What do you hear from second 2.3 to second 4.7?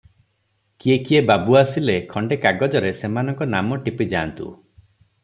କାଗଜରେ ସେମାନଙ୍କ ନାମ ଟିପିଯାଆନ୍ତୁ।"